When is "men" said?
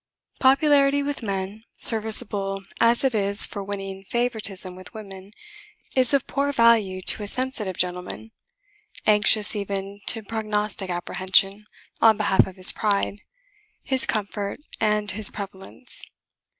1.21-1.63